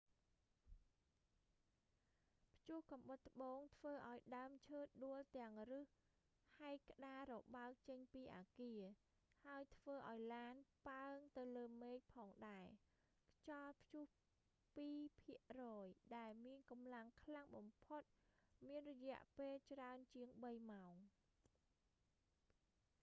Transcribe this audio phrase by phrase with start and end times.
[2.57, 5.87] ព្យុះកំបុតត្បូងធ្វើឱ្យដើមឈើដួលទាំងឫស
[6.57, 8.81] ហែកក្តាររបើកចេញពីអាគារ
[9.45, 10.53] ហើយធ្វើឱ្យឡាន
[10.87, 12.67] ប៉ើងទៅលើមេឃផងដែរ
[13.39, 14.05] ខ្យល់ព្យុះ
[14.75, 15.85] ពីរភាគរយ
[16.17, 18.03] ដែលមានកម្លាំងខ្លាំងបំផុត
[18.67, 20.95] មានរយៈពេលច្រើនជាងបីម៉ោង